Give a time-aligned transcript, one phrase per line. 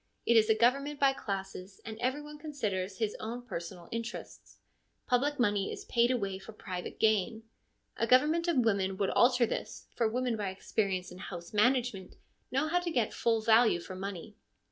[0.25, 4.57] It is a government by classes, and every one considers his own personal interests.
[5.05, 7.43] Public money is paid away for private gain.
[7.97, 12.15] A government of women would alter all this, for women by experience in house management
[12.49, 14.35] know how to get full value for money.